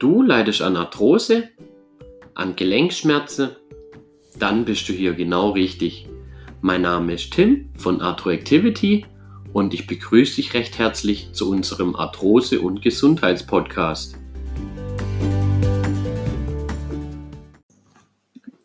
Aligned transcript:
Du 0.00 0.22
leidest 0.22 0.62
an 0.62 0.78
Arthrose, 0.78 1.50
an 2.32 2.56
Gelenkschmerzen, 2.56 3.50
dann 4.38 4.64
bist 4.64 4.88
du 4.88 4.94
hier 4.94 5.12
genau 5.12 5.50
richtig. 5.50 6.08
Mein 6.62 6.80
Name 6.80 7.12
ist 7.12 7.34
Tim 7.34 7.68
von 7.76 8.00
Arthroactivity 8.00 9.04
und 9.52 9.74
ich 9.74 9.86
begrüße 9.86 10.36
dich 10.36 10.54
recht 10.54 10.78
herzlich 10.78 11.34
zu 11.34 11.50
unserem 11.50 11.94
Arthrose- 11.96 12.62
und 12.62 12.80
Gesundheitspodcast. 12.80 14.16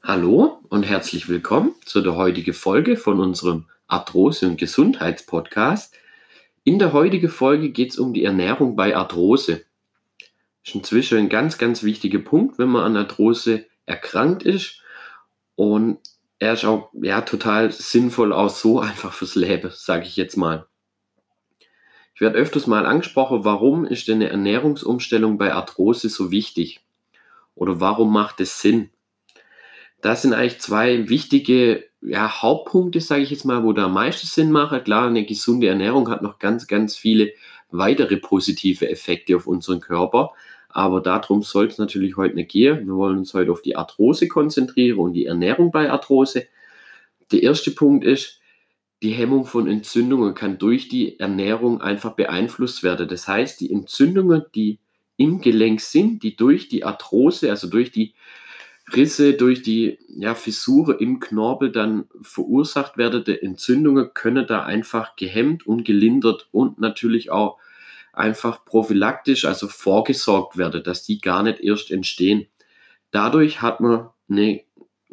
Hallo 0.03 0.59
und 0.69 0.83
herzlich 0.83 1.27
willkommen 1.27 1.73
zu 1.83 1.99
der 1.99 2.15
heutigen 2.15 2.53
Folge 2.53 2.95
von 2.95 3.19
unserem 3.19 3.65
Arthrose- 3.89 4.47
und 4.47 4.57
Gesundheitspodcast. 4.57 5.95
In 6.63 6.79
der 6.79 6.93
heutigen 6.93 7.27
Folge 7.27 7.71
geht 7.71 7.89
es 7.89 7.99
um 7.99 8.13
die 8.13 8.23
Ernährung 8.23 8.77
bei 8.77 8.95
Arthrose. 8.95 9.65
Ist 10.65 10.75
inzwischen 10.75 11.17
ein 11.17 11.29
ganz, 11.29 11.57
ganz 11.57 11.83
wichtiger 11.83 12.19
Punkt, 12.19 12.57
wenn 12.57 12.69
man 12.69 12.83
an 12.83 12.97
Arthrose 12.97 13.65
erkrankt 13.85 14.43
ist. 14.43 14.81
Und 15.55 15.99
er 16.39 16.53
ist 16.53 16.65
auch 16.65 16.89
ja, 16.93 17.21
total 17.21 17.71
sinnvoll 17.71 18.33
auch 18.33 18.49
so 18.49 18.79
einfach 18.81 19.13
fürs 19.13 19.35
Leben, 19.35 19.71
sage 19.73 20.05
ich 20.05 20.15
jetzt 20.15 20.35
mal. 20.37 20.65
Ich 22.15 22.21
werde 22.21 22.37
öfters 22.37 22.65
mal 22.65 22.85
angesprochen, 22.85 23.43
warum 23.43 23.85
ist 23.85 24.07
denn 24.07 24.15
eine 24.15 24.29
Ernährungsumstellung 24.29 25.37
bei 25.37 25.53
Arthrose 25.53 26.09
so 26.09 26.31
wichtig? 26.31 26.79
Oder 27.55 27.79
warum 27.81 28.11
macht 28.11 28.39
es 28.39 28.61
Sinn? 28.61 28.89
Das 30.01 30.21
sind 30.21 30.33
eigentlich 30.33 30.59
zwei 30.59 31.09
wichtige 31.09 31.85
ja, 32.01 32.41
Hauptpunkte, 32.41 33.01
sage 33.01 33.21
ich 33.21 33.31
jetzt 33.31 33.45
mal, 33.45 33.63
wo 33.63 33.73
da 33.73 33.85
am 33.85 33.93
meisten 33.93 34.27
Sinn 34.27 34.51
macht. 34.51 34.85
Klar, 34.85 35.07
eine 35.07 35.25
gesunde 35.25 35.67
Ernährung 35.67 36.09
hat 36.09 36.21
noch 36.21 36.39
ganz, 36.39 36.67
ganz 36.67 36.95
viele 36.95 37.33
weitere 37.69 38.17
positive 38.17 38.89
Effekte 38.89 39.35
auf 39.35 39.47
unseren 39.47 39.81
Körper. 39.81 40.33
Aber 40.75 40.99
darum 40.99 41.41
soll 41.41 41.67
es 41.67 41.77
natürlich 41.77 42.17
heute 42.17 42.35
nicht 42.35 42.51
gehen. 42.51 42.85
Wir 42.85 42.95
wollen 42.95 43.19
uns 43.19 43.33
heute 43.33 43.49
auf 43.49 43.61
die 43.61 43.77
Arthrose 43.77 44.27
konzentrieren 44.27 44.99
und 44.99 45.13
die 45.13 45.25
Ernährung 45.25 45.71
bei 45.71 45.89
Arthrose. 45.89 46.47
Der 47.31 47.43
erste 47.43 47.71
Punkt 47.71 48.03
ist, 48.03 48.41
die 49.01 49.11
Hemmung 49.11 49.45
von 49.45 49.69
Entzündungen 49.69 50.35
kann 50.35 50.57
durch 50.57 50.89
die 50.89 51.17
Ernährung 51.17 51.79
einfach 51.79 52.11
beeinflusst 52.11 52.83
werden. 52.83 53.07
Das 53.07 53.25
heißt, 53.25 53.61
die 53.61 53.71
Entzündungen, 53.71 54.43
die 54.53 54.79
im 55.15 55.39
Gelenk 55.39 55.79
sind, 55.79 56.23
die 56.23 56.35
durch 56.35 56.67
die 56.67 56.83
Arthrose, 56.83 57.49
also 57.49 57.69
durch 57.69 57.93
die 57.93 58.13
Risse, 58.93 59.33
durch 59.33 59.61
die 59.61 59.97
ja, 60.09 60.35
Fissure 60.35 60.99
im 60.99 61.21
Knorpel 61.21 61.71
dann 61.71 62.09
verursacht 62.21 62.97
werden, 62.97 63.23
die 63.23 63.41
Entzündungen 63.41 64.13
können 64.13 64.45
da 64.45 64.63
einfach 64.63 65.15
gehemmt 65.15 65.65
und 65.65 65.85
gelindert 65.85 66.49
und 66.51 66.81
natürlich 66.81 67.31
auch 67.31 67.59
einfach 68.17 68.65
prophylaktisch, 68.65 69.45
also 69.45 69.67
vorgesorgt 69.67 70.57
werden, 70.57 70.83
dass 70.83 71.03
die 71.03 71.19
gar 71.19 71.43
nicht 71.43 71.59
erst 71.59 71.91
entstehen. 71.91 72.47
Dadurch 73.11 73.61
hat 73.61 73.79
man 73.79 74.09
eine 74.29 74.63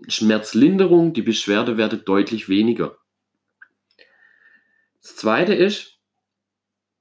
Schmerzlinderung, 0.09 1.12
die 1.12 1.22
Beschwerde 1.22 1.77
wird 1.77 2.09
deutlich 2.09 2.48
weniger. 2.48 2.97
Das 5.00 5.17
zweite 5.17 5.55
ist, 5.55 5.98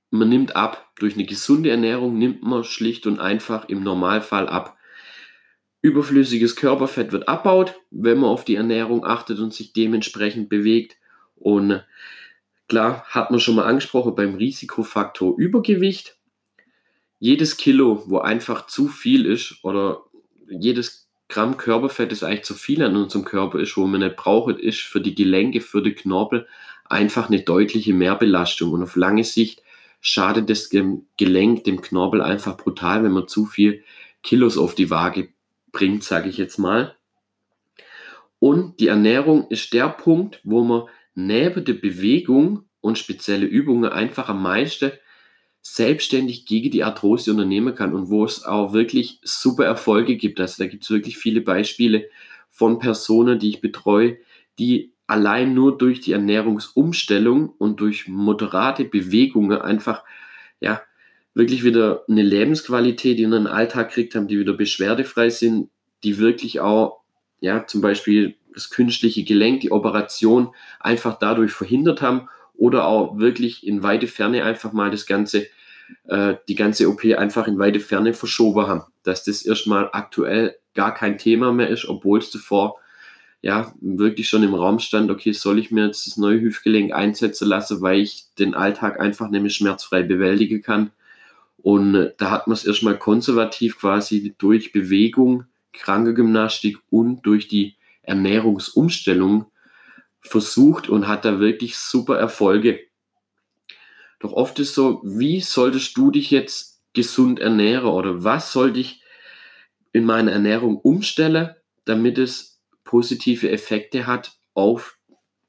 man 0.09 0.29
nimmt 0.29 0.55
ab. 0.55 0.91
Durch 0.99 1.15
eine 1.15 1.25
gesunde 1.25 1.71
Ernährung 1.71 2.17
nimmt 2.17 2.43
man 2.43 2.63
schlicht 2.63 3.07
und 3.07 3.19
einfach 3.19 3.69
im 3.69 3.81
Normalfall 3.83 4.47
ab. 4.47 4.77
Überflüssiges 5.81 6.55
Körperfett 6.55 7.11
wird 7.11 7.27
abbaut, 7.27 7.79
wenn 7.89 8.19
man 8.19 8.29
auf 8.29 8.45
die 8.45 8.55
Ernährung 8.55 9.03
achtet 9.03 9.39
und 9.39 9.53
sich 9.53 9.73
dementsprechend 9.73 10.49
bewegt. 10.49 10.97
Und 11.35 11.83
Klar, 12.71 13.03
hat 13.09 13.31
man 13.31 13.41
schon 13.41 13.55
mal 13.55 13.65
angesprochen 13.65 14.15
beim 14.15 14.35
Risikofaktor 14.35 15.37
Übergewicht. 15.37 16.15
Jedes 17.19 17.57
Kilo, 17.57 18.05
wo 18.07 18.19
einfach 18.19 18.67
zu 18.67 18.87
viel 18.87 19.25
ist 19.25 19.57
oder 19.63 20.03
jedes 20.47 21.09
Gramm 21.27 21.57
Körperfett 21.57 22.13
ist 22.13 22.23
eigentlich 22.23 22.45
zu 22.45 22.53
viel 22.53 22.81
an 22.81 22.95
unserem 22.95 23.25
Körper 23.25 23.59
ist, 23.59 23.75
wo 23.75 23.85
man 23.87 23.99
nicht 23.99 24.15
braucht, 24.15 24.57
ist 24.57 24.79
für 24.79 25.01
die 25.01 25.15
Gelenke, 25.15 25.59
für 25.59 25.81
die 25.81 25.91
Knorpel 25.91 26.47
einfach 26.85 27.27
eine 27.27 27.41
deutliche 27.41 27.93
Mehrbelastung. 27.93 28.71
Und 28.71 28.83
auf 28.83 28.95
lange 28.95 29.25
Sicht 29.25 29.61
schadet 29.99 30.49
das 30.49 30.69
Gelenk, 30.69 31.65
dem 31.65 31.81
Knorpel 31.81 32.21
einfach 32.21 32.55
brutal, 32.55 33.03
wenn 33.03 33.11
man 33.11 33.27
zu 33.27 33.47
viel 33.47 33.83
Kilos 34.23 34.57
auf 34.57 34.75
die 34.75 34.89
Waage 34.89 35.27
bringt, 35.73 36.05
sage 36.05 36.29
ich 36.29 36.37
jetzt 36.37 36.57
mal. 36.57 36.95
Und 38.39 38.79
die 38.79 38.87
Ernährung 38.87 39.49
ist 39.49 39.73
der 39.73 39.89
Punkt, 39.89 40.39
wo 40.45 40.63
man 40.63 40.83
neben 41.15 41.65
der 41.65 41.73
Bewegung 41.73 42.65
und 42.79 42.97
spezielle 42.97 43.45
Übungen 43.45 43.91
einfach 43.91 44.29
am 44.29 44.41
meisten 44.41 44.91
selbstständig 45.61 46.45
gegen 46.45 46.71
die 46.71 46.83
Arthrose 46.83 47.31
unternehmen 47.31 47.75
kann 47.75 47.93
und 47.93 48.09
wo 48.09 48.25
es 48.25 48.43
auch 48.43 48.73
wirklich 48.73 49.19
super 49.23 49.65
Erfolge 49.65 50.15
gibt. 50.15 50.39
Also 50.39 50.63
da 50.63 50.67
gibt 50.67 50.83
es 50.83 50.89
wirklich 50.89 51.17
viele 51.17 51.41
Beispiele 51.41 52.09
von 52.49 52.79
Personen, 52.79 53.37
die 53.37 53.49
ich 53.49 53.61
betreue, 53.61 54.17
die 54.57 54.93
allein 55.05 55.53
nur 55.53 55.77
durch 55.77 55.99
die 55.99 56.13
Ernährungsumstellung 56.13 57.49
und 57.49 57.79
durch 57.79 58.07
moderate 58.07 58.85
Bewegungen 58.85 59.61
einfach 59.61 60.03
ja 60.59 60.81
wirklich 61.33 61.63
wieder 61.63 62.03
eine 62.09 62.23
Lebensqualität 62.23 63.19
in 63.19 63.31
den 63.31 63.47
Alltag 63.47 63.91
kriegt 63.91 64.15
haben, 64.15 64.27
die 64.27 64.39
wieder 64.39 64.53
beschwerdefrei 64.53 65.29
sind, 65.29 65.69
die 66.03 66.17
wirklich 66.17 66.59
auch 66.59 67.01
ja 67.39 67.65
zum 67.67 67.81
Beispiel 67.81 68.35
das 68.53 68.69
künstliche 68.69 69.23
Gelenk, 69.23 69.61
die 69.61 69.71
Operation 69.71 70.53
einfach 70.79 71.17
dadurch 71.19 71.51
verhindert 71.51 72.01
haben 72.01 72.27
oder 72.53 72.85
auch 72.85 73.17
wirklich 73.17 73.65
in 73.65 73.83
weite 73.83 74.07
Ferne 74.07 74.43
einfach 74.43 74.73
mal 74.73 74.91
das 74.91 75.05
ganze, 75.05 75.47
äh, 76.07 76.35
die 76.47 76.55
ganze 76.55 76.89
OP 76.89 77.03
einfach 77.05 77.47
in 77.47 77.57
weite 77.57 77.79
Ferne 77.79 78.13
verschoben 78.13 78.67
haben. 78.67 78.83
Dass 79.03 79.23
das 79.23 79.43
erstmal 79.43 79.89
aktuell 79.93 80.55
gar 80.73 80.93
kein 80.93 81.17
Thema 81.17 81.51
mehr 81.51 81.69
ist, 81.69 81.87
obwohl 81.87 82.19
es 82.19 82.31
zuvor 82.31 82.77
ja 83.41 83.73
wirklich 83.81 84.29
schon 84.29 84.43
im 84.43 84.53
Raum 84.53 84.79
stand, 84.79 85.09
okay, 85.09 85.31
soll 85.31 85.57
ich 85.57 85.71
mir 85.71 85.87
jetzt 85.87 86.05
das 86.05 86.17
neue 86.17 86.39
Hüftgelenk 86.41 86.93
einsetzen 86.93 87.47
lassen, 87.47 87.81
weil 87.81 88.01
ich 88.01 88.25
den 88.37 88.53
Alltag 88.53 88.99
einfach 88.99 89.29
nämlich 89.29 89.55
schmerzfrei 89.55 90.03
bewältigen 90.03 90.61
kann. 90.61 90.91
Und 91.57 91.95
äh, 91.95 92.13
da 92.17 92.31
hat 92.31 92.47
man 92.47 92.53
es 92.53 92.65
erstmal 92.65 92.97
konservativ 92.97 93.79
quasi 93.79 94.35
durch 94.37 94.71
Bewegung, 94.71 95.45
Krankengymnastik 95.73 96.77
und 96.89 97.23
durch 97.23 97.47
die 97.47 97.75
Ernährungsumstellung 98.03 99.51
versucht 100.21 100.89
und 100.89 101.07
hat 101.07 101.25
da 101.25 101.39
wirklich 101.39 101.77
super 101.77 102.17
Erfolge. 102.17 102.79
Doch 104.19 104.33
oft 104.33 104.59
ist 104.59 104.75
so, 104.75 105.01
wie 105.03 105.41
solltest 105.41 105.97
du 105.97 106.11
dich 106.11 106.29
jetzt 106.31 106.81
gesund 106.93 107.39
ernähren 107.39 107.87
oder 107.87 108.23
was 108.23 108.51
sollte 108.51 108.79
ich 108.79 109.01
in 109.93 110.05
meiner 110.05 110.31
Ernährung 110.31 110.77
umstellen, 110.77 111.55
damit 111.85 112.17
es 112.17 112.61
positive 112.83 113.49
Effekte 113.49 114.05
hat 114.05 114.33
auf 114.53 114.97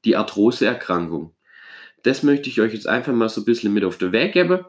die 0.05 0.15
Arthroseerkrankung. 0.15 1.35
Das 2.03 2.23
möchte 2.23 2.49
ich 2.49 2.59
euch 2.59 2.73
jetzt 2.73 2.87
einfach 2.87 3.13
mal 3.13 3.29
so 3.29 3.41
ein 3.41 3.45
bisschen 3.45 3.73
mit 3.73 3.83
auf 3.83 3.97
den 3.97 4.11
Weg 4.11 4.33
geben. 4.33 4.65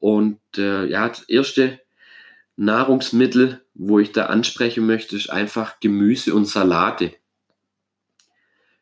Und 0.00 0.40
äh, 0.56 0.86
ja, 0.86 1.08
das 1.08 1.28
erste 1.28 1.80
Nahrungsmittel, 2.56 3.62
wo 3.74 3.98
ich 3.98 4.12
da 4.12 4.26
ansprechen 4.26 4.86
möchte, 4.86 5.16
ist 5.16 5.30
einfach 5.30 5.78
Gemüse 5.80 6.34
und 6.34 6.46
Salate. 6.46 7.12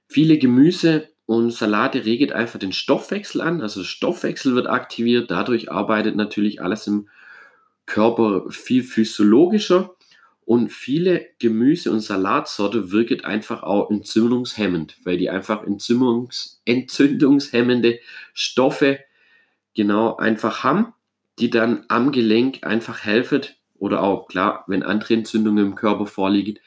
Viele 0.06 0.38
Gemüse 0.38 1.08
und 1.26 1.50
Salate 1.50 2.04
regt 2.04 2.32
einfach 2.32 2.58
den 2.58 2.72
Stoffwechsel 2.72 3.40
an, 3.40 3.60
also 3.60 3.82
Stoffwechsel 3.82 4.54
wird 4.54 4.68
aktiviert, 4.68 5.30
dadurch 5.30 5.72
arbeitet 5.72 6.14
natürlich 6.14 6.62
alles 6.62 6.86
im 6.86 7.08
Körper 7.86 8.44
viel 8.50 8.82
physiologischer. 8.82 9.94
Und 10.46 10.70
viele 10.70 11.26
Gemüse- 11.38 11.90
und 11.90 12.00
Salatsorte 12.00 12.92
wirken 12.92 13.24
einfach 13.24 13.62
auch 13.62 13.90
entzündungshemmend, 13.90 14.98
weil 15.02 15.16
die 15.16 15.30
einfach 15.30 15.64
Entzündungs 15.64 16.60
entzündungshemmende 16.66 17.98
Stoffe 18.34 18.98
genau 19.74 20.16
einfach 20.16 20.62
haben, 20.62 20.92
die 21.38 21.48
dann 21.48 21.86
am 21.88 22.12
Gelenk 22.12 22.62
einfach 22.62 23.04
helfen 23.04 23.40
oder 23.84 24.02
auch 24.02 24.28
klar, 24.28 24.64
wenn 24.66 24.82
andere 24.82 25.12
Entzündungen 25.12 25.66
im 25.66 25.74
Körper 25.74 26.06
vorliegen, 26.06 26.58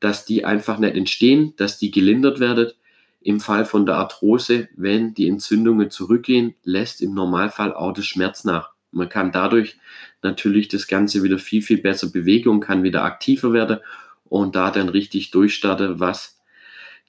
dass 0.00 0.24
die 0.24 0.44
einfach 0.44 0.78
nicht 0.78 0.96
entstehen, 0.96 1.54
dass 1.56 1.78
die 1.78 1.92
gelindert 1.92 2.40
werden 2.40 2.72
im 3.20 3.38
Fall 3.38 3.64
von 3.64 3.86
der 3.86 3.94
Arthrose, 3.94 4.68
wenn 4.74 5.14
die 5.14 5.28
Entzündungen 5.28 5.90
zurückgehen, 5.90 6.56
lässt 6.64 7.00
im 7.00 7.14
Normalfall 7.14 7.72
auch 7.72 7.92
der 7.92 8.02
Schmerz 8.02 8.42
nach. 8.42 8.70
Man 8.90 9.08
kann 9.08 9.30
dadurch 9.30 9.76
natürlich 10.20 10.66
das 10.66 10.88
Ganze 10.88 11.22
wieder 11.22 11.38
viel, 11.38 11.62
viel 11.62 11.78
besser 11.78 12.10
bewegen 12.10 12.48
und 12.48 12.60
kann 12.60 12.82
wieder 12.82 13.04
aktiver 13.04 13.52
werden 13.52 13.78
und 14.24 14.56
da 14.56 14.72
dann 14.72 14.88
richtig 14.88 15.30
durchstarten, 15.30 16.00
was 16.00 16.40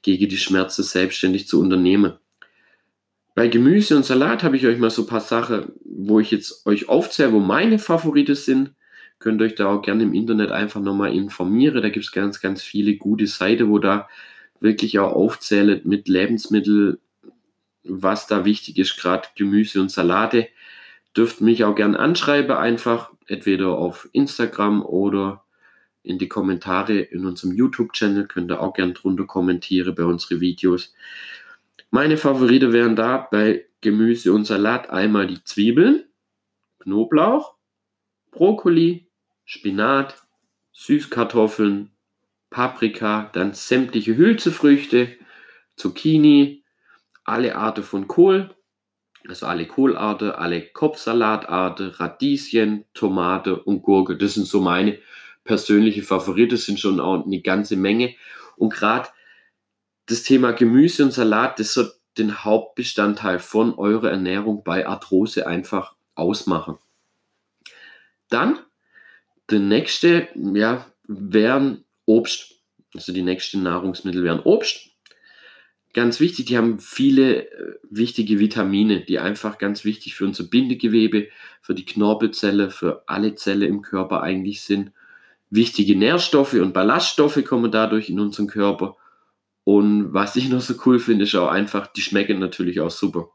gegen 0.03 0.29
die 0.29 0.37
Schmerzen 0.37 0.83
selbstständig 0.83 1.47
zu 1.47 1.59
unternehmen. 1.59 2.13
Bei 3.33 3.47
Gemüse 3.47 3.97
und 3.97 4.05
Salat 4.05 4.43
habe 4.43 4.57
ich 4.57 4.67
euch 4.67 4.77
mal 4.77 4.91
so 4.91 5.01
ein 5.01 5.07
paar 5.07 5.21
Sachen, 5.21 5.73
wo 5.83 6.19
ich 6.19 6.29
jetzt 6.29 6.67
euch 6.67 6.87
aufzähle, 6.87 7.33
wo 7.33 7.39
meine 7.39 7.79
Favoriten 7.79 8.35
sind. 8.35 8.74
Könnt 9.19 9.41
euch 9.41 9.55
da 9.55 9.67
auch 9.67 9.81
gerne 9.81 10.03
im 10.03 10.13
Internet 10.13 10.51
einfach 10.51 10.81
nochmal 10.81 11.15
informieren. 11.15 11.81
Da 11.81 11.89
gibt 11.89 12.05
es 12.05 12.11
ganz, 12.11 12.41
ganz 12.41 12.61
viele 12.61 12.95
gute 12.97 13.27
Seiten, 13.27 13.69
wo 13.69 13.79
da 13.79 14.07
wirklich 14.59 14.99
auch 14.99 15.13
aufzählt 15.13 15.85
mit 15.85 16.07
Lebensmitteln, 16.07 16.97
was 17.83 18.27
da 18.27 18.45
wichtig 18.45 18.77
ist, 18.77 18.97
gerade 18.97 19.27
Gemüse 19.35 19.81
und 19.81 19.91
Salate. 19.91 20.47
Dürft 21.15 21.41
mich 21.41 21.63
auch 21.63 21.75
gern 21.75 21.95
anschreiben, 21.95 22.55
einfach 22.55 23.11
entweder 23.27 23.77
auf 23.77 24.09
Instagram 24.11 24.83
oder 24.83 25.43
in 26.03 26.19
die 26.19 26.27
Kommentare 26.27 26.99
in 26.99 27.25
unserem 27.25 27.53
YouTube-Channel. 27.53 28.27
Könnt 28.27 28.51
ihr 28.51 28.61
auch 28.61 28.73
gerne 28.73 28.93
drunter 28.93 29.25
kommentieren 29.25 29.95
bei 29.95 30.03
unseren 30.03 30.39
Videos. 30.39 30.93
Meine 31.89 32.17
Favorite 32.17 32.73
wären 32.73 32.95
da 32.95 33.27
bei 33.31 33.65
Gemüse 33.81 34.33
und 34.33 34.45
Salat 34.45 34.89
einmal 34.89 35.27
die 35.27 35.43
Zwiebeln, 35.43 36.03
Knoblauch, 36.79 37.55
Brokkoli, 38.31 39.04
Spinat, 39.45 40.15
Süßkartoffeln, 40.73 41.91
Paprika, 42.49 43.29
dann 43.33 43.53
sämtliche 43.53 44.17
Hülsefrüchte, 44.17 45.15
Zucchini, 45.75 46.63
alle 47.23 47.55
Arten 47.55 47.83
von 47.83 48.07
Kohl, 48.07 48.55
also 49.27 49.45
alle 49.47 49.65
Kohlarten, 49.65 50.31
alle 50.31 50.61
Kopfsalatarten, 50.61 51.89
Radieschen, 51.89 52.85
Tomate 52.93 53.61
und 53.61 53.81
Gurke. 53.81 54.17
Das 54.17 54.35
sind 54.35 54.47
so 54.47 54.61
meine 54.61 54.99
persönliche 55.43 56.03
Favoriten, 56.03 56.57
sind 56.57 56.79
schon 56.79 56.99
auch 56.99 57.25
eine 57.25 57.41
ganze 57.41 57.75
Menge. 57.75 58.15
Und 58.57 58.73
gerade 58.73 59.09
das 60.07 60.23
Thema 60.23 60.51
Gemüse 60.51 61.03
und 61.03 61.11
Salat, 61.11 61.59
das 61.59 61.73
soll 61.73 61.91
den 62.17 62.43
Hauptbestandteil 62.43 63.39
von 63.39 63.75
eurer 63.75 64.11
Ernährung 64.11 64.63
bei 64.63 64.87
Arthrose 64.87 65.47
einfach 65.47 65.95
ausmachen. 66.15 66.77
Dann, 68.29 68.59
der 69.49 69.59
nächste, 69.59 70.27
ja, 70.35 70.85
wären 71.07 71.83
Obst. 72.05 72.61
Also 72.93 73.13
die 73.13 73.21
nächsten 73.21 73.63
Nahrungsmittel 73.63 74.23
wären 74.23 74.39
Obst. 74.39 74.89
Ganz 75.93 76.19
wichtig, 76.19 76.47
die 76.47 76.57
haben 76.57 76.79
viele 76.79 77.49
äh, 77.49 77.75
wichtige 77.89 78.39
Vitamine, 78.39 79.01
die 79.01 79.19
einfach 79.19 79.57
ganz 79.57 79.85
wichtig 79.85 80.15
für 80.15 80.25
unser 80.25 80.43
Bindegewebe, 80.43 81.29
für 81.61 81.73
die 81.73 81.85
Knorpelzelle, 81.85 82.69
für 82.69 83.03
alle 83.07 83.35
Zellen 83.35 83.61
im 83.61 83.81
Körper 83.81 84.21
eigentlich 84.21 84.61
sind. 84.61 84.91
Wichtige 85.49 85.95
Nährstoffe 85.95 86.53
und 86.53 86.73
Ballaststoffe 86.73 87.41
kommen 87.45 87.71
dadurch 87.71 88.09
in 88.09 88.19
unseren 88.19 88.47
Körper. 88.47 88.97
Und 89.63 90.13
was 90.13 90.35
ich 90.35 90.49
noch 90.49 90.59
so 90.59 90.73
cool 90.85 90.99
finde, 90.99 91.23
ist 91.23 91.35
auch 91.35 91.47
einfach, 91.47 91.87
die 91.87 92.01
schmecken 92.01 92.39
natürlich 92.39 92.81
auch 92.81 92.91
super. 92.91 93.29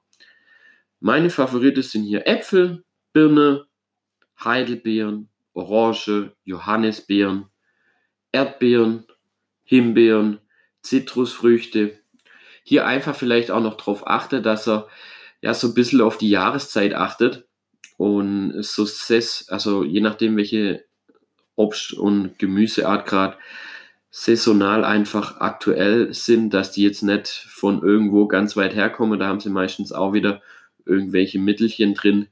Meine 1.00 1.30
Favoriten 1.30 1.82
sind 1.82 2.04
hier 2.04 2.26
Äpfel, 2.26 2.84
Birne, 3.14 3.64
Heidelbeeren, 4.44 5.29
Orange, 5.60 6.32
Johannisbeeren, 6.44 7.46
Erdbeeren, 8.32 9.04
Himbeeren, 9.62 10.38
Zitrusfrüchte. 10.82 11.98
Hier 12.64 12.86
einfach 12.86 13.14
vielleicht 13.14 13.50
auch 13.50 13.60
noch 13.60 13.76
darauf 13.76 14.06
achte, 14.06 14.40
dass 14.40 14.66
er 14.66 14.88
ja 15.42 15.54
so 15.54 15.68
ein 15.68 15.74
bisschen 15.74 16.00
auf 16.00 16.18
die 16.18 16.30
Jahreszeit 16.30 16.94
achtet 16.94 17.46
und 17.96 18.62
so 18.62 18.86
also 19.48 19.84
je 19.84 20.00
nachdem, 20.00 20.36
welche 20.36 20.84
Obst- 21.56 21.92
und 21.92 22.38
Gemüseart 22.38 23.06
gerade 23.06 23.36
saisonal 24.10 24.84
einfach 24.84 25.40
aktuell 25.40 26.12
sind, 26.14 26.54
dass 26.54 26.72
die 26.72 26.82
jetzt 26.82 27.02
nicht 27.02 27.28
von 27.28 27.82
irgendwo 27.82 28.26
ganz 28.26 28.56
weit 28.56 28.74
herkommen. 28.74 29.20
Da 29.20 29.26
haben 29.26 29.40
sie 29.40 29.50
meistens 29.50 29.92
auch 29.92 30.12
wieder 30.14 30.42
irgendwelche 30.84 31.38
Mittelchen 31.38 31.94
drin, 31.94 32.28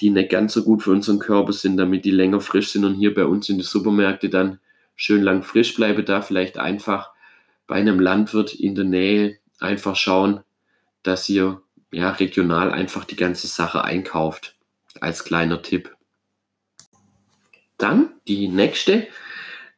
die 0.00 0.10
nicht 0.10 0.30
ganz 0.30 0.54
so 0.54 0.64
gut 0.64 0.82
für 0.82 0.90
unseren 0.90 1.18
Körper 1.18 1.52
sind, 1.52 1.76
damit 1.76 2.04
die 2.04 2.10
länger 2.10 2.40
frisch 2.40 2.70
sind 2.70 2.84
und 2.84 2.94
hier 2.94 3.14
bei 3.14 3.24
uns 3.24 3.48
in 3.48 3.58
den 3.58 3.64
Supermärkten 3.64 4.30
dann 4.30 4.58
schön 4.96 5.22
lang 5.22 5.42
frisch 5.42 5.74
bleibe, 5.74 6.02
da 6.02 6.22
vielleicht 6.22 6.58
einfach 6.58 7.10
bei 7.66 7.76
einem 7.76 8.00
Landwirt 8.00 8.54
in 8.54 8.74
der 8.74 8.84
Nähe 8.84 9.38
einfach 9.58 9.96
schauen, 9.96 10.40
dass 11.02 11.28
ihr 11.28 11.62
ja 11.90 12.10
regional 12.10 12.72
einfach 12.72 13.04
die 13.04 13.16
ganze 13.16 13.46
Sache 13.46 13.84
einkauft. 13.84 14.56
Als 15.00 15.24
kleiner 15.24 15.62
Tipp. 15.62 15.96
Dann 17.78 18.12
die 18.28 18.48
nächste 18.48 19.08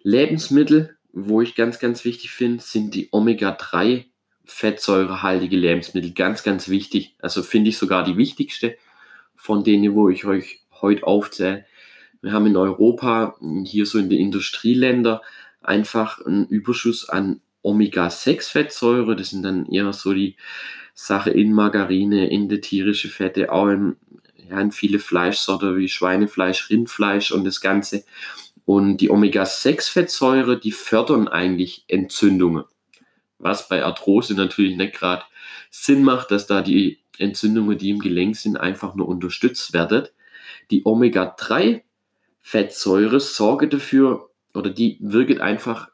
Lebensmittel, 0.02 0.96
wo 1.12 1.40
ich 1.40 1.54
ganz, 1.54 1.78
ganz 1.78 2.04
wichtig 2.04 2.32
finde, 2.32 2.62
sind 2.62 2.94
die 2.94 3.08
Omega-3 3.12 4.06
fettsäurehaltige 4.44 5.56
Lebensmittel. 5.56 6.12
Ganz, 6.12 6.42
ganz 6.42 6.68
wichtig. 6.68 7.14
Also 7.20 7.42
finde 7.42 7.70
ich 7.70 7.78
sogar 7.78 8.04
die 8.04 8.16
wichtigste 8.16 8.76
von 9.44 9.62
denen, 9.62 9.94
wo 9.94 10.08
ich 10.08 10.24
euch 10.24 10.60
heute 10.80 11.06
aufzähle. 11.06 11.66
Wir 12.22 12.32
haben 12.32 12.46
in 12.46 12.56
Europa, 12.56 13.36
hier 13.64 13.84
so 13.84 13.98
in 13.98 14.08
den 14.08 14.18
Industrieländern, 14.18 15.20
einfach 15.60 16.24
einen 16.24 16.46
Überschuss 16.46 17.10
an 17.10 17.42
Omega-6-Fettsäure. 17.60 19.14
Das 19.16 19.28
sind 19.28 19.42
dann 19.42 19.66
eher 19.66 19.92
so 19.92 20.14
die 20.14 20.36
Sache 20.94 21.28
in 21.28 21.52
Margarine, 21.52 22.30
in 22.30 22.48
die 22.48 22.62
tierische 22.62 23.10
Fette, 23.10 23.52
auch 23.52 23.68
in, 23.68 23.96
ja, 24.48 24.58
in 24.58 24.72
viele 24.72 24.98
Fleischsorten 24.98 25.76
wie 25.76 25.90
Schweinefleisch, 25.90 26.70
Rindfleisch 26.70 27.30
und 27.30 27.44
das 27.44 27.60
Ganze. 27.60 28.04
Und 28.64 28.96
die 28.96 29.10
Omega-6-Fettsäure, 29.10 30.58
die 30.58 30.72
fördern 30.72 31.28
eigentlich 31.28 31.84
Entzündungen. 31.88 32.64
Was 33.44 33.68
bei 33.68 33.84
Arthrose 33.84 34.32
natürlich 34.34 34.74
nicht 34.74 34.94
gerade 34.94 35.22
Sinn 35.70 36.02
macht, 36.02 36.30
dass 36.30 36.46
da 36.46 36.62
die 36.62 37.00
Entzündungen, 37.18 37.76
die 37.76 37.90
im 37.90 37.98
Gelenk 37.98 38.36
sind, 38.36 38.56
einfach 38.56 38.94
nur 38.94 39.06
unterstützt 39.06 39.74
werden. 39.74 40.08
Die 40.70 40.86
Omega-3 40.86 41.82
Fettsäure 42.40 43.20
sorge 43.20 43.68
dafür 43.68 44.30
oder 44.54 44.70
die 44.70 44.96
wirkt 45.00 45.40
einfach 45.40 45.90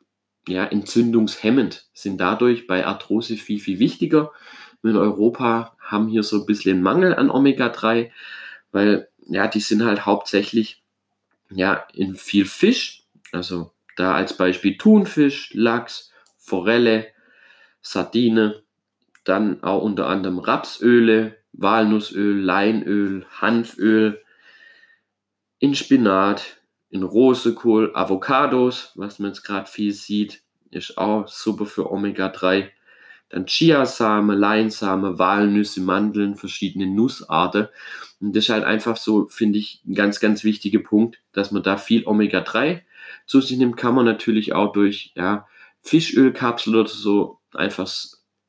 ja, 0.46 0.64
entzündungshemmend, 0.64 1.88
sind 1.92 2.20
dadurch 2.20 2.68
bei 2.68 2.86
Arthrose 2.86 3.36
viel, 3.36 3.58
viel 3.58 3.80
wichtiger. 3.80 4.30
In 4.84 4.96
Europa 4.96 5.76
haben 5.80 6.06
hier 6.06 6.22
so 6.22 6.40
ein 6.40 6.46
bisschen 6.46 6.82
Mangel 6.82 7.16
an 7.16 7.30
Omega-3, 7.30 8.12
weil 8.70 9.08
ja, 9.26 9.48
die 9.48 9.60
sind 9.60 9.84
halt 9.84 10.06
hauptsächlich 10.06 10.84
ja, 11.50 11.84
in 11.94 12.14
viel 12.14 12.46
Fisch, 12.46 13.02
also 13.32 13.72
da 13.96 14.14
als 14.14 14.36
Beispiel 14.36 14.78
Thunfisch, 14.78 15.50
Lachs, 15.52 16.12
Forelle, 16.38 17.08
Sardine, 17.82 18.62
dann 19.24 19.62
auch 19.62 19.82
unter 19.82 20.06
anderem 20.06 20.38
Rapsöle, 20.38 21.36
Walnussöl, 21.52 22.40
Leinöl, 22.40 23.26
Hanföl, 23.40 24.22
in 25.58 25.74
Spinat, 25.74 26.60
in 26.88 27.02
Rosekohl, 27.02 27.92
Avocados, 27.94 28.92
was 28.96 29.18
man 29.18 29.30
jetzt 29.30 29.42
gerade 29.42 29.70
viel 29.70 29.92
sieht, 29.92 30.42
ist 30.70 30.98
auch 30.98 31.28
super 31.28 31.66
für 31.66 31.90
Omega-3. 31.90 32.68
Dann 33.28 33.46
Chiasame, 33.46 34.34
Leinsame, 34.34 35.18
Walnüsse, 35.18 35.80
Mandeln, 35.80 36.36
verschiedene 36.36 36.86
Nussarten. 36.86 37.68
Und 38.20 38.34
das 38.34 38.44
ist 38.44 38.50
halt 38.50 38.64
einfach 38.64 38.96
so, 38.96 39.28
finde 39.28 39.58
ich, 39.58 39.82
ein 39.86 39.94
ganz, 39.94 40.18
ganz 40.18 40.42
wichtiger 40.42 40.80
Punkt, 40.80 41.20
dass 41.32 41.52
man 41.52 41.62
da 41.62 41.76
viel 41.76 42.06
Omega-3 42.06 42.80
zu 43.26 43.40
sich 43.40 43.56
nimmt. 43.56 43.76
Kann 43.76 43.94
man 43.94 44.04
natürlich 44.04 44.52
auch 44.52 44.72
durch 44.72 45.12
ja, 45.14 45.46
Fischölkapsel 45.80 46.74
oder 46.74 46.88
so 46.88 47.39
einfach 47.54 47.90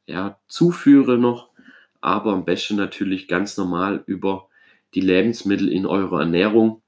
ja, 0.05 0.39
zuführen 0.47 1.21
noch. 1.21 1.49
Aber 2.01 2.33
am 2.33 2.45
besten 2.45 2.75
natürlich 2.77 3.27
ganz 3.27 3.57
normal 3.57 4.03
über 4.07 4.47
die 4.93 5.01
Lebensmittel 5.01 5.69
in 5.69 5.85
eurer 5.85 6.21
Ernährung. 6.21 6.81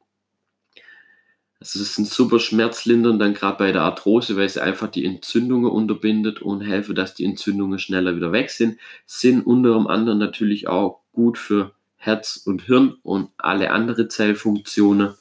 Das 1.60 1.76
ist 1.76 1.98
ein 1.98 2.06
super 2.06 2.40
schmerzlindernd 2.40 3.22
dann 3.22 3.34
gerade 3.34 3.58
bei 3.58 3.72
der 3.72 3.84
Arthrose, 3.84 4.36
weil 4.36 4.50
sie 4.50 4.62
einfach 4.62 4.90
die 4.90 5.06
Entzündungen 5.06 5.72
unterbindet 5.72 6.42
und 6.42 6.60
helfe, 6.60 6.94
dass 6.94 7.14
die 7.14 7.24
Entzündungen 7.24 7.80
schneller 7.80 8.18
wieder 8.18 8.34
weg 8.34 8.50
sind. 8.50 8.78
Sind 9.06 9.46
unter 9.46 9.90
anderem 9.90 10.20
natürlich 10.20 10.68
auch 10.68 11.00
gut 11.14 11.38
für 11.38 11.72
Herz 11.96 12.42
und 12.46 12.64
Hirn 12.64 12.98
und 13.04 13.30
alle 13.38 13.72
andere 13.72 14.10
Zellfunktionen. 14.10 15.14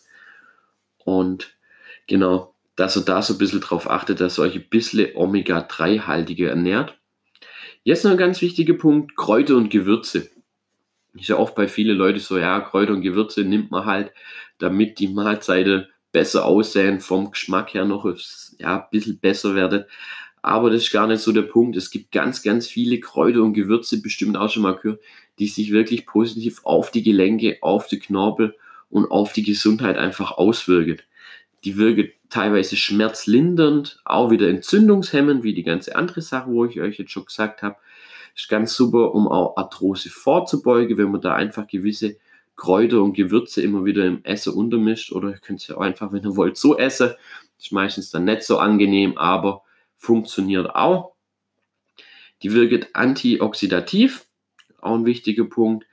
Und 1.05 1.55
genau, 2.09 2.52
dass 2.77 2.97
ihr 2.97 3.03
da 3.03 3.23
so 3.23 3.35
ein 3.35 3.39
bisschen 3.39 3.61
drauf 3.61 3.91
achtet, 3.91 4.21
dass 4.21 4.39
ein 4.39 4.65
bisschen 4.71 5.15
Omega-3-haltige 5.15 6.49
ernährt. 6.49 6.99
Jetzt 7.85 8.05
noch 8.05 8.13
ein 8.13 8.17
ganz 8.17 8.41
wichtiger 8.41 8.75
Punkt, 8.75 9.17
Kräuter 9.17 9.57
und 9.57 9.71
Gewürze. 9.71 10.31
Ist 11.15 11.29
ja 11.29 11.37
oft 11.37 11.55
bei 11.55 11.69
vielen 11.69 11.99
Leuten 11.99 12.21
so, 12.21 12.39
ja, 12.39 12.61
Kräuter 12.61 12.93
und 12.93 13.03
Gewürze 13.03 13.43
nimmt 13.43 13.71
man 13.71 13.85
halt, 13.85 14.13
damit 14.59 14.99
die 14.99 15.09
Mahlzeiten 15.09 15.87
besser 16.13 16.45
aussehen, 16.47 17.01
vom 17.01 17.31
Geschmack 17.31 17.75
her 17.75 17.85
noch 17.85 18.07
ja, 18.59 18.77
ein 18.79 18.87
bisschen 18.91 19.19
besser 19.19 19.55
werden. 19.55 19.85
Aber 20.43 20.71
das 20.71 20.83
ist 20.83 20.93
gar 20.93 21.07
nicht 21.07 21.21
so 21.21 21.33
der 21.33 21.43
Punkt. 21.43 21.77
Es 21.77 21.91
gibt 21.91 22.13
ganz, 22.13 22.43
ganz 22.43 22.67
viele 22.67 23.01
Kräuter 23.01 23.43
und 23.43 23.53
Gewürze, 23.53 24.01
bestimmt 24.01 24.37
auch 24.37 24.51
schon 24.51 24.63
mal 24.63 24.77
gehört, 24.77 25.01
die 25.39 25.47
sich 25.47 25.73
wirklich 25.73 26.07
positiv 26.07 26.61
auf 26.65 26.91
die 26.91 27.03
Gelenke, 27.03 27.59
auf 27.61 27.87
die 27.87 27.99
Knorpel 27.99 28.55
und 28.91 29.11
auf 29.11 29.33
die 29.33 29.43
Gesundheit 29.43 29.97
einfach 29.97 30.33
auswirken. 30.33 31.01
Die 31.65 31.77
wirken 31.77 32.11
teilweise 32.33 32.77
schmerzlindernd, 32.77 34.01
auch 34.05 34.31
wieder 34.31 34.49
entzündungshemmend, 34.49 35.45
wie 35.45 35.53
die 35.53 35.63
ganze 35.63 35.95
andere 35.97 36.23
Sache, 36.23 36.51
wo 36.51 36.65
ich 36.65 36.81
euch 36.81 36.99
jetzt 36.99 37.11
schon 37.11 37.27
gesagt 37.27 37.63
habe. 37.63 37.77
Ist 38.35 38.49
ganz 38.49 38.75
super, 38.75 39.15
um 39.15 39.29
auch 39.29 39.59
Arthrose 39.59 40.09
vorzubeugen, 40.09 40.97
wenn 40.97 41.11
man 41.11 41.21
da 41.21 41.35
einfach 41.35 41.67
gewisse 41.67 42.17
Kräuter 42.57 43.03
und 43.03 43.13
Gewürze 43.13 43.61
immer 43.61 43.85
wieder 43.85 44.07
im 44.07 44.25
Essen 44.25 44.55
untermischt. 44.55 45.13
Oder 45.13 45.29
ihr 45.29 45.39
könnt 45.39 45.61
es 45.61 45.69
ja 45.69 45.77
auch 45.77 45.83
einfach, 45.83 46.11
wenn 46.11 46.25
ihr 46.25 46.35
wollt, 46.35 46.57
so 46.57 46.79
essen. 46.79 47.13
ist 47.59 47.71
meistens 47.71 48.11
dann 48.11 48.25
nicht 48.25 48.45
so 48.45 48.59
angenehm, 48.59 49.19
aber 49.19 49.63
funktioniert 49.99 50.75
auch. 50.75 51.13
Die 52.43 52.55
wirkt 52.55 52.97
antioxidativ, 52.97 54.25
auch 54.81 54.95
ein 54.95 55.05
wichtiger 55.05 55.45
Punkt. 55.45 55.87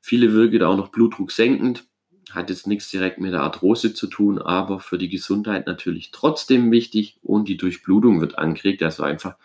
Viele 0.00 0.32
wirken 0.32 0.64
auch 0.64 0.76
noch 0.76 0.88
Blutdruck 0.88 1.30
senkend. 1.30 1.84
Hat 2.32 2.50
jetzt 2.50 2.66
nichts 2.66 2.90
direkt 2.90 3.20
mit 3.20 3.32
der 3.32 3.42
Arthrose 3.42 3.94
zu 3.94 4.08
tun, 4.08 4.38
aber 4.40 4.80
für 4.80 4.98
die 4.98 5.08
Gesundheit 5.08 5.66
natürlich 5.66 6.10
trotzdem 6.10 6.70
wichtig 6.70 7.18
und 7.22 7.48
die 7.48 7.56
Durchblutung 7.56 8.20
wird 8.20 8.38
angeregt, 8.38 8.82
also 8.82 9.04
einfach 9.04 9.36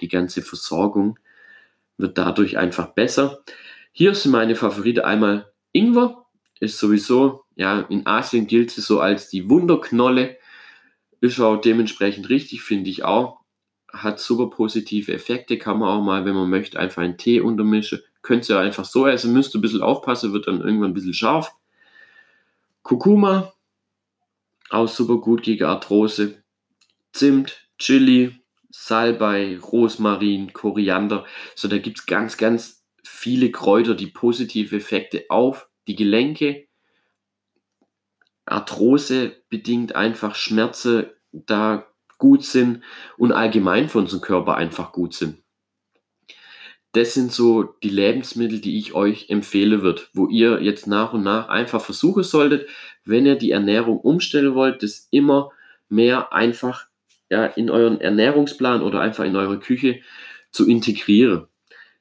die 0.00 0.08
ganze 0.08 0.42
Versorgung 0.42 1.18
wird 1.98 2.16
dadurch 2.16 2.56
einfach 2.56 2.94
besser. 2.94 3.40
Hier 3.92 4.14
sind 4.14 4.32
meine 4.32 4.56
Favorite 4.56 5.04
einmal 5.04 5.52
Ingwer, 5.72 6.26
ist 6.60 6.78
sowieso, 6.78 7.44
ja, 7.56 7.80
in 7.80 8.06
Asien 8.06 8.46
gilt 8.46 8.76
es 8.76 8.86
so 8.86 9.00
als 9.00 9.28
die 9.28 9.48
Wunderknolle, 9.50 10.38
ist 11.20 11.40
auch 11.40 11.60
dementsprechend 11.60 12.28
richtig, 12.30 12.62
finde 12.62 12.90
ich 12.90 13.04
auch. 13.04 13.40
Hat 13.92 14.20
super 14.20 14.48
positive 14.48 15.12
Effekte, 15.12 15.58
kann 15.58 15.78
man 15.78 15.88
auch 15.88 16.02
mal, 16.02 16.24
wenn 16.24 16.34
man 16.34 16.48
möchte, 16.48 16.78
einfach 16.78 17.02
einen 17.02 17.18
Tee 17.18 17.40
untermischen. 17.40 18.00
Könnt 18.22 18.48
ihr 18.48 18.58
einfach 18.58 18.84
so 18.84 19.06
essen, 19.06 19.32
müsst 19.32 19.54
ihr 19.54 19.58
ein 19.58 19.62
bisschen 19.62 19.82
aufpassen, 19.82 20.32
wird 20.32 20.46
dann 20.46 20.60
irgendwann 20.60 20.90
ein 20.90 20.94
bisschen 20.94 21.14
scharf. 21.14 21.52
Kurkuma, 22.90 23.52
auch 24.68 24.88
super 24.88 25.18
gut 25.18 25.44
gegen 25.44 25.64
Arthrose. 25.64 26.42
Zimt, 27.12 27.68
Chili, 27.78 28.42
Salbei, 28.68 29.60
Rosmarin, 29.60 30.52
Koriander. 30.52 31.24
So, 31.54 31.68
da 31.68 31.78
gibt 31.78 32.00
es 32.00 32.06
ganz, 32.06 32.36
ganz 32.36 32.84
viele 33.04 33.52
Kräuter, 33.52 33.94
die 33.94 34.08
positive 34.08 34.74
Effekte 34.76 35.26
auf 35.28 35.68
die 35.86 35.94
Gelenke, 35.94 36.66
Arthrose 38.44 39.36
bedingt 39.50 39.94
einfach 39.94 40.34
Schmerzen 40.34 41.06
da 41.30 41.86
gut 42.18 42.44
sind 42.44 42.82
und 43.16 43.30
allgemein 43.30 43.88
für 43.88 43.98
unseren 43.98 44.20
Körper 44.20 44.56
einfach 44.56 44.90
gut 44.90 45.14
sind. 45.14 45.44
Das 46.92 47.14
sind 47.14 47.32
so 47.32 47.62
die 47.82 47.88
Lebensmittel, 47.88 48.60
die 48.60 48.78
ich 48.78 48.94
euch 48.94 49.30
empfehlen 49.30 49.82
würde, 49.82 50.02
wo 50.12 50.26
ihr 50.26 50.60
jetzt 50.60 50.86
nach 50.88 51.12
und 51.12 51.22
nach 51.22 51.48
einfach 51.48 51.80
versuchen 51.80 52.24
solltet, 52.24 52.68
wenn 53.04 53.26
ihr 53.26 53.36
die 53.36 53.52
Ernährung 53.52 54.00
umstellen 54.00 54.54
wollt, 54.54 54.82
das 54.82 55.06
immer 55.10 55.50
mehr 55.88 56.32
einfach 56.32 56.88
ja, 57.30 57.46
in 57.46 57.70
euren 57.70 58.00
Ernährungsplan 58.00 58.82
oder 58.82 59.00
einfach 59.00 59.24
in 59.24 59.36
eure 59.36 59.60
Küche 59.60 60.00
zu 60.50 60.68
integrieren. 60.68 61.46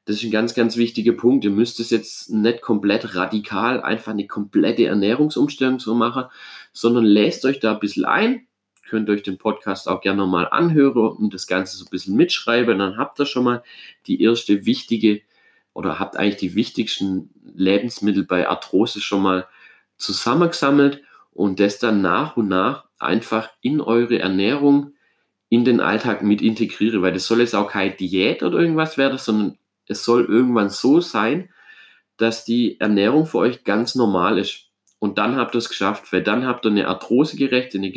Das 0.05 0.17
ist 0.17 0.23
ein 0.23 0.31
ganz, 0.31 0.55
ganz 0.55 0.75
wichtiger 0.75 1.13
Punkt. 1.13 1.45
Ihr 1.45 1.51
müsst 1.51 1.79
es 1.79 1.91
jetzt 1.91 2.31
nicht 2.31 2.61
komplett 2.61 3.13
radikal, 3.13 3.81
einfach 3.81 4.11
eine 4.11 4.25
komplette 4.25 4.87
Ernährungsumstellung 4.87 5.79
so 5.79 5.93
machen, 5.93 6.25
sondern 6.73 7.05
lest 7.05 7.45
euch 7.45 7.59
da 7.59 7.73
ein 7.73 7.79
bisschen 7.79 8.05
ein. 8.05 8.47
Könnt 8.89 9.09
euch 9.09 9.21
den 9.21 9.37
Podcast 9.37 9.87
auch 9.87 10.01
gerne 10.01 10.17
nochmal 10.17 10.47
anhören 10.49 11.15
und 11.15 11.33
das 11.33 11.45
Ganze 11.45 11.77
so 11.77 11.85
ein 11.85 11.91
bisschen 11.91 12.15
mitschreiben. 12.15 12.79
Dann 12.79 12.97
habt 12.97 13.19
ihr 13.19 13.27
schon 13.27 13.43
mal 13.43 13.63
die 14.07 14.21
erste 14.21 14.65
wichtige 14.65 15.21
oder 15.73 15.99
habt 15.99 16.17
eigentlich 16.17 16.37
die 16.37 16.55
wichtigsten 16.55 17.29
Lebensmittel 17.53 18.25
bei 18.25 18.49
Arthrose 18.49 18.99
schon 18.99 19.21
mal 19.21 19.47
zusammengesammelt 19.97 21.03
und 21.31 21.59
das 21.59 21.77
dann 21.77 22.01
nach 22.01 22.35
und 22.35 22.47
nach 22.47 22.85
einfach 22.97 23.49
in 23.61 23.79
eure 23.79 24.17
Ernährung 24.17 24.93
in 25.49 25.65
den 25.65 25.81
Alltag 25.81 26.23
mit 26.23 26.41
integriere, 26.41 27.03
weil 27.03 27.13
das 27.13 27.27
soll 27.27 27.41
jetzt 27.41 27.55
auch 27.55 27.69
keine 27.69 27.91
Diät 27.91 28.41
oder 28.41 28.57
irgendwas 28.57 28.97
werden, 28.97 29.17
sondern 29.19 29.57
es 29.87 30.03
soll 30.03 30.25
irgendwann 30.25 30.69
so 30.69 30.99
sein, 30.99 31.49
dass 32.17 32.43
die 32.43 32.79
Ernährung 32.79 33.25
für 33.25 33.37
euch 33.37 33.63
ganz 33.63 33.93
normal 33.93 34.39
ist. 34.39 34.65
Und 34.99 35.17
dann 35.17 35.37
habt 35.37 35.55
ihr 35.55 35.59
es 35.59 35.69
geschafft, 35.69 36.11
weil 36.11 36.23
dann 36.23 36.45
habt 36.45 36.65
ihr 36.65 36.71
eine 36.71 36.87
arthrosegerechte, 36.87 37.77
eine 37.77 37.91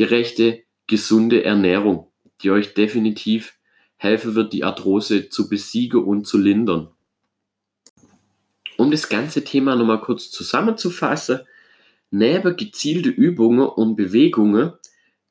gesundheitsgerechte, 0.00 0.62
gesunde 0.86 1.44
Ernährung, 1.44 2.08
die 2.42 2.50
euch 2.50 2.74
definitiv 2.74 3.54
helfen 3.96 4.34
wird, 4.34 4.52
die 4.52 4.64
Arthrose 4.64 5.28
zu 5.28 5.48
besiegen 5.48 6.02
und 6.02 6.26
zu 6.26 6.38
lindern. 6.38 6.88
Um 8.76 8.90
das 8.90 9.08
ganze 9.08 9.44
Thema 9.44 9.76
nochmal 9.76 10.00
kurz 10.00 10.30
zusammenzufassen, 10.30 11.40
neben 12.10 12.56
gezielte 12.56 13.10
Übungen 13.10 13.66
und 13.66 13.96
Bewegungen 13.96 14.72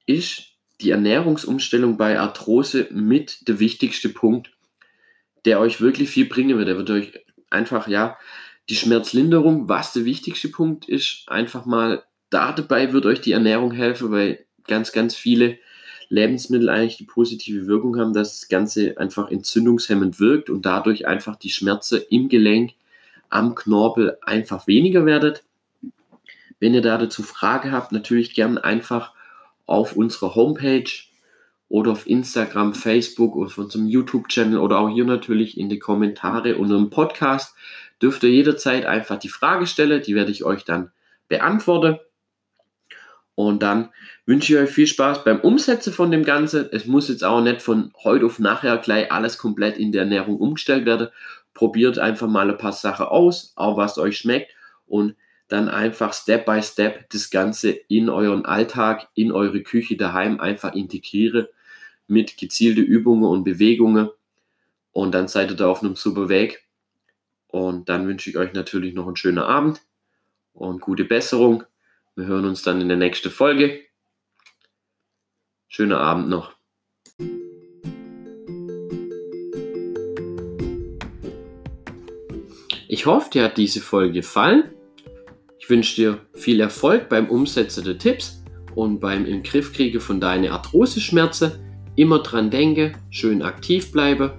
ist 0.05 0.53
die 0.81 0.91
Ernährungsumstellung 0.91 1.97
bei 1.97 2.19
Arthrose 2.19 2.87
mit 2.91 3.47
der 3.47 3.59
wichtigste 3.59 4.09
Punkt 4.09 4.51
der 5.45 5.61
euch 5.61 5.79
wirklich 5.79 6.09
viel 6.09 6.25
bringen 6.25 6.57
wird. 6.57 6.67
Der 6.67 6.77
wird 6.77 6.89
euch 6.89 7.13
einfach, 7.49 7.87
ja, 7.87 8.17
die 8.67 8.75
Schmerzlinderung, 8.75 9.69
was 9.69 9.93
der 9.93 10.03
wichtigste 10.03 10.49
Punkt 10.49 10.89
ist, 10.89 11.23
einfach 11.27 11.65
mal 11.65 12.03
da 12.29 12.51
dabei 12.51 12.93
wird 12.93 13.05
euch 13.05 13.21
die 13.21 13.31
Ernährung 13.31 13.71
helfen, 13.71 14.11
weil 14.11 14.45
ganz, 14.69 14.93
ganz 14.93 15.15
viele 15.15 15.57
Lebensmittel 16.07 16.69
eigentlich 16.69 16.97
die 16.97 17.03
positive 17.03 17.67
Wirkung 17.67 17.99
haben, 17.99 18.13
dass 18.13 18.39
das 18.39 18.49
Ganze 18.49 18.97
einfach 18.97 19.29
entzündungshemmend 19.29 20.19
wirkt 20.19 20.49
und 20.49 20.65
dadurch 20.65 21.07
einfach 21.07 21.35
die 21.35 21.49
Schmerzen 21.49 22.01
im 22.09 22.29
Gelenk, 22.29 22.71
am 23.29 23.53
Knorpel 23.53 24.17
einfach 24.21 24.65
weniger 24.65 25.05
werdet. 25.05 25.43
Wenn 26.59 26.73
ihr 26.73 26.81
da 26.81 26.97
dazu 26.97 27.21
Frage 27.21 27.71
habt, 27.71 27.91
natürlich 27.91 28.33
gern 28.33 28.57
einfach 28.57 29.13
auf 29.65 29.95
unserer 29.95 30.33
Homepage 30.33 30.89
oder 31.69 31.91
auf 31.91 32.07
Instagram, 32.07 32.73
Facebook 32.73 33.35
oder 33.35 33.45
auf 33.45 33.57
unserem 33.59 33.87
YouTube-Channel 33.87 34.57
oder 34.57 34.79
auch 34.79 34.89
hier 34.89 35.05
natürlich 35.05 35.57
in 35.57 35.69
die 35.69 35.77
Kommentare 35.79 36.57
unter 36.57 36.75
dem 36.75 36.89
Podcast 36.89 37.55
dürft 38.01 38.23
ihr 38.23 38.31
jederzeit 38.31 38.85
einfach 38.85 39.19
die 39.19 39.29
Frage 39.29 39.67
stellen, 39.67 40.01
die 40.01 40.15
werde 40.15 40.31
ich 40.31 40.43
euch 40.43 40.65
dann 40.65 40.91
beantworten. 41.27 41.99
Und 43.39 43.63
dann 43.63 43.87
wünsche 44.25 44.51
ich 44.51 44.59
euch 44.59 44.69
viel 44.69 44.85
Spaß 44.85 45.23
beim 45.23 45.39
Umsetzen 45.39 45.93
von 45.93 46.11
dem 46.11 46.25
Ganzen. 46.25 46.67
Es 46.73 46.87
muss 46.87 47.07
jetzt 47.07 47.23
auch 47.23 47.39
nicht 47.39 47.61
von 47.61 47.93
heute 48.03 48.25
auf 48.25 48.37
nachher 48.37 48.77
gleich 48.79 49.13
alles 49.13 49.37
komplett 49.37 49.77
in 49.77 49.93
der 49.93 50.01
Ernährung 50.01 50.35
umgestellt 50.35 50.85
werden. 50.85 51.07
Probiert 51.53 51.99
einfach 51.99 52.27
mal 52.27 52.51
ein 52.51 52.57
paar 52.57 52.73
Sachen 52.73 53.05
aus, 53.05 53.53
auch 53.55 53.77
was 53.77 53.97
euch 53.97 54.17
schmeckt 54.17 54.51
und 54.87 55.15
dann 55.47 55.69
einfach 55.69 56.11
Step 56.11 56.45
by 56.45 56.61
Step 56.61 57.09
das 57.11 57.29
Ganze 57.29 57.69
in 57.69 58.09
euren 58.09 58.43
Alltag, 58.43 59.07
in 59.13 59.31
eure 59.31 59.63
Küche 59.63 59.95
daheim 59.95 60.41
einfach 60.41 60.73
integrieren 60.73 61.47
mit 62.07 62.35
gezielten 62.35 62.83
Übungen 62.83 63.23
und 63.23 63.45
Bewegungen. 63.45 64.09
Und 64.91 65.13
dann 65.13 65.29
seid 65.29 65.49
ihr 65.49 65.55
da 65.55 65.69
auf 65.69 65.81
einem 65.81 65.95
super 65.95 66.27
Weg. 66.27 66.65
Und 67.47 67.87
dann 67.87 68.05
wünsche 68.05 68.29
ich 68.29 68.37
euch 68.37 68.51
natürlich 68.51 68.93
noch 68.93 69.07
einen 69.07 69.15
schönen 69.15 69.39
Abend 69.39 69.79
und 70.51 70.81
gute 70.81 71.05
Besserung. 71.05 71.63
Wir 72.19 72.27
hören 72.27 72.43
uns 72.43 72.63
dann 72.63 72.81
in 72.81 72.89
der 72.89 72.97
nächsten 72.97 73.29
Folge. 73.29 73.79
Schönen 75.69 75.93
Abend 75.93 76.27
noch. 76.27 76.51
Ich 82.89 83.05
hoffe, 83.05 83.29
dir 83.31 83.45
hat 83.45 83.55
diese 83.55 83.79
Folge 83.79 84.15
gefallen. 84.15 84.73
Ich 85.59 85.69
wünsche 85.69 85.95
dir 85.95 86.19
viel 86.33 86.59
Erfolg 86.59 87.07
beim 87.07 87.29
Umsetzen 87.29 87.85
der 87.85 87.97
Tipps 87.97 88.43
und 88.75 88.99
beim 88.99 89.25
im 89.25 89.41
von 90.01 90.19
deinen 90.19 90.51
Arthrose-Schmerzen. 90.51 91.53
Immer 91.95 92.19
dran 92.19 92.49
denke, 92.49 92.99
schön 93.11 93.41
aktiv 93.41 93.93
bleibe. 93.93 94.37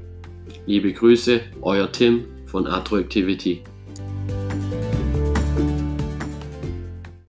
Liebe 0.67 0.93
Grüße, 0.93 1.41
euer 1.63 1.91
Tim 1.91 2.27
von 2.45 2.67
Atro 2.67 2.99
Activity. 2.99 3.65